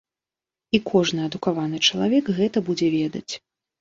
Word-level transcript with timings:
І 0.77 0.79
кожны 0.91 1.27
адукаваны 1.29 1.77
чалавек 1.91 2.33
гэта 2.41 2.57
будзе 2.71 2.87
ведаць. 2.99 3.29